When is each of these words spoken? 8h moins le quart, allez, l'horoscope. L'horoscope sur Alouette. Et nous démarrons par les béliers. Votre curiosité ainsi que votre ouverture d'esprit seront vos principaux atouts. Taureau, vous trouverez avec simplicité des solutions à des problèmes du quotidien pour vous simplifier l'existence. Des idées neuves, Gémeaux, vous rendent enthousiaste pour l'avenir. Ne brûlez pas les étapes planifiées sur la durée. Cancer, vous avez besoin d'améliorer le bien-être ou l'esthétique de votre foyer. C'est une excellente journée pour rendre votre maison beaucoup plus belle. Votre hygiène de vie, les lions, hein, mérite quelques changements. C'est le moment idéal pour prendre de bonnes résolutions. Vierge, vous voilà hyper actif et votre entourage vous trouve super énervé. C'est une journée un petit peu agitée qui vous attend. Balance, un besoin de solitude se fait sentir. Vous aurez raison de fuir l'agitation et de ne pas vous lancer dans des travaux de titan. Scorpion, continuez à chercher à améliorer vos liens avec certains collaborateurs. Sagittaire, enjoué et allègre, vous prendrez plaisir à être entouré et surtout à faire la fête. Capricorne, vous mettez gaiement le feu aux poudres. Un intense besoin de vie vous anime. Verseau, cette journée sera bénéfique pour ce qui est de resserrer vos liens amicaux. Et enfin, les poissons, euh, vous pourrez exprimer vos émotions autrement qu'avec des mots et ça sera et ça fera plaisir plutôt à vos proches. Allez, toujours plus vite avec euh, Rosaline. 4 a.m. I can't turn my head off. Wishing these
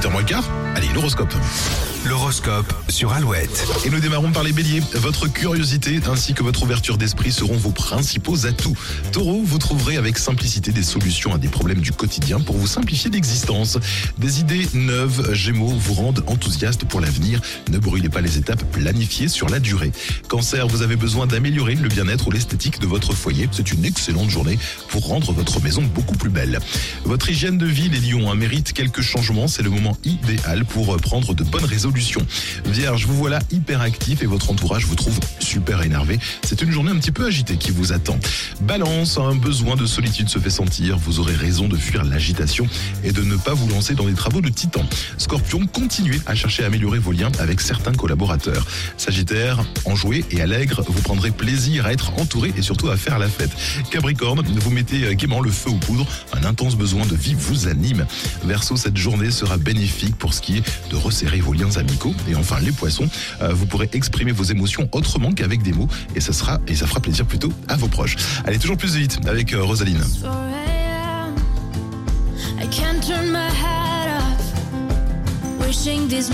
8h 0.00 0.10
moins 0.12 0.22
le 0.22 0.26
quart, 0.26 0.44
allez, 0.76 0.88
l'horoscope. 0.94 1.34
L'horoscope 2.06 2.72
sur 2.88 3.12
Alouette. 3.12 3.66
Et 3.84 3.90
nous 3.90 4.00
démarrons 4.00 4.32
par 4.32 4.42
les 4.42 4.52
béliers. 4.52 4.80
Votre 4.94 5.28
curiosité 5.28 6.00
ainsi 6.08 6.32
que 6.32 6.42
votre 6.42 6.62
ouverture 6.62 6.96
d'esprit 6.96 7.30
seront 7.30 7.58
vos 7.58 7.72
principaux 7.72 8.46
atouts. 8.46 8.74
Taureau, 9.12 9.42
vous 9.44 9.58
trouverez 9.58 9.98
avec 9.98 10.16
simplicité 10.16 10.72
des 10.72 10.82
solutions 10.82 11.34
à 11.34 11.38
des 11.38 11.48
problèmes 11.48 11.82
du 11.82 11.92
quotidien 11.92 12.40
pour 12.40 12.56
vous 12.56 12.66
simplifier 12.66 13.10
l'existence. 13.10 13.78
Des 14.16 14.40
idées 14.40 14.66
neuves, 14.72 15.34
Gémeaux, 15.34 15.68
vous 15.68 15.92
rendent 15.92 16.24
enthousiaste 16.26 16.86
pour 16.86 17.02
l'avenir. 17.02 17.42
Ne 17.70 17.76
brûlez 17.76 18.08
pas 18.08 18.22
les 18.22 18.38
étapes 18.38 18.64
planifiées 18.72 19.28
sur 19.28 19.50
la 19.50 19.60
durée. 19.60 19.92
Cancer, 20.28 20.68
vous 20.68 20.80
avez 20.80 20.96
besoin 20.96 21.26
d'améliorer 21.26 21.74
le 21.74 21.88
bien-être 21.88 22.28
ou 22.28 22.30
l'esthétique 22.30 22.80
de 22.80 22.86
votre 22.86 23.12
foyer. 23.12 23.46
C'est 23.52 23.72
une 23.72 23.84
excellente 23.84 24.30
journée 24.30 24.58
pour 24.88 25.06
rendre 25.06 25.32
votre 25.32 25.60
maison 25.60 25.82
beaucoup 25.82 26.16
plus 26.16 26.30
belle. 26.30 26.60
Votre 27.04 27.28
hygiène 27.28 27.58
de 27.58 27.66
vie, 27.66 27.90
les 27.90 28.00
lions, 28.00 28.30
hein, 28.30 28.36
mérite 28.36 28.72
quelques 28.72 29.02
changements. 29.02 29.48
C'est 29.48 29.62
le 29.62 29.70
moment 29.70 29.98
idéal 30.04 30.64
pour 30.64 30.96
prendre 30.96 31.34
de 31.34 31.44
bonnes 31.44 31.66
résolutions. 31.66 31.89
Vierge, 32.66 33.06
vous 33.06 33.16
voilà 33.16 33.40
hyper 33.50 33.80
actif 33.80 34.22
et 34.22 34.26
votre 34.26 34.50
entourage 34.50 34.84
vous 34.86 34.94
trouve 34.94 35.18
super 35.50 35.82
énervé. 35.82 36.20
C'est 36.44 36.62
une 36.62 36.70
journée 36.70 36.92
un 36.92 36.96
petit 36.96 37.10
peu 37.10 37.26
agitée 37.26 37.56
qui 37.56 37.72
vous 37.72 37.92
attend. 37.92 38.16
Balance, 38.60 39.18
un 39.18 39.34
besoin 39.34 39.74
de 39.74 39.84
solitude 39.84 40.28
se 40.28 40.38
fait 40.38 40.48
sentir. 40.48 40.96
Vous 40.96 41.18
aurez 41.18 41.34
raison 41.34 41.66
de 41.66 41.76
fuir 41.76 42.04
l'agitation 42.04 42.68
et 43.02 43.10
de 43.10 43.22
ne 43.22 43.34
pas 43.34 43.52
vous 43.52 43.68
lancer 43.68 43.94
dans 43.94 44.04
des 44.04 44.14
travaux 44.14 44.40
de 44.40 44.48
titan. 44.48 44.84
Scorpion, 45.18 45.66
continuez 45.66 46.20
à 46.26 46.36
chercher 46.36 46.62
à 46.62 46.66
améliorer 46.66 47.00
vos 47.00 47.10
liens 47.10 47.32
avec 47.40 47.60
certains 47.60 47.92
collaborateurs. 47.92 48.64
Sagittaire, 48.96 49.58
enjoué 49.86 50.24
et 50.30 50.40
allègre, 50.40 50.84
vous 50.86 51.02
prendrez 51.02 51.32
plaisir 51.32 51.84
à 51.84 51.92
être 51.92 52.12
entouré 52.20 52.52
et 52.56 52.62
surtout 52.62 52.88
à 52.88 52.96
faire 52.96 53.18
la 53.18 53.28
fête. 53.28 53.50
Capricorne, 53.90 54.42
vous 54.42 54.70
mettez 54.70 55.16
gaiement 55.16 55.40
le 55.40 55.50
feu 55.50 55.70
aux 55.70 55.78
poudres. 55.78 56.06
Un 56.32 56.44
intense 56.44 56.76
besoin 56.76 57.04
de 57.06 57.16
vie 57.16 57.34
vous 57.36 57.66
anime. 57.66 58.06
Verseau, 58.44 58.76
cette 58.76 58.96
journée 58.96 59.32
sera 59.32 59.56
bénéfique 59.56 60.14
pour 60.14 60.32
ce 60.32 60.42
qui 60.42 60.58
est 60.58 60.90
de 60.90 60.96
resserrer 60.96 61.40
vos 61.40 61.54
liens 61.54 61.76
amicaux. 61.76 62.14
Et 62.28 62.36
enfin, 62.36 62.60
les 62.60 62.70
poissons, 62.70 63.08
euh, 63.42 63.52
vous 63.52 63.66
pourrez 63.66 63.88
exprimer 63.94 64.30
vos 64.30 64.44
émotions 64.44 64.88
autrement 64.92 65.32
qu'avec 65.40 65.62
des 65.62 65.72
mots 65.72 65.88
et 66.14 66.20
ça 66.20 66.32
sera 66.32 66.58
et 66.68 66.74
ça 66.74 66.86
fera 66.86 67.00
plaisir 67.00 67.24
plutôt 67.24 67.52
à 67.68 67.76
vos 67.76 67.88
proches. 67.88 68.16
Allez, 68.44 68.58
toujours 68.58 68.76
plus 68.76 68.94
vite 68.94 69.18
avec 69.26 69.54
euh, 69.54 69.62
Rosaline. 69.62 69.98
4 69.98 70.26
a.m. 70.26 71.34
I 72.60 72.66
can't 72.66 73.02
turn 73.02 73.32
my 73.32 73.48
head 73.48 74.20
off. 74.20 75.66
Wishing 75.66 76.08
these 76.08 76.30